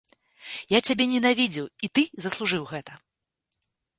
Я 0.71 0.79
цябе 0.89 1.05
ненавідзеў, 1.11 1.65
і 1.87 1.91
ты 1.99 2.03
заслужыў 2.27 2.63
гэта. 2.73 2.91